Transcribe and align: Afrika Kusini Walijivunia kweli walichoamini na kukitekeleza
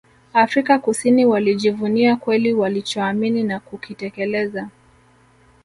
Afrika 0.33 0.79
Kusini 0.79 1.25
Walijivunia 1.25 2.15
kweli 2.15 2.53
walichoamini 2.53 3.43
na 3.43 3.59
kukitekeleza 3.59 4.69